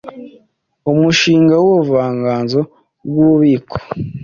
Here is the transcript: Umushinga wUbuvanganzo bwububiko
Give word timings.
Umushinga 0.91 1.55
wUbuvanganzo 1.63 2.59
bwububiko 3.07 3.77